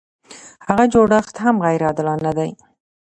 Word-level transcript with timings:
هغه 0.67 0.85
جوړښت 0.93 1.35
هم 1.45 1.55
غیر 1.65 1.81
عادلانه 1.87 2.31
دی. 2.37 2.51